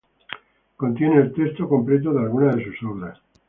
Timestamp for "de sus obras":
2.55-3.19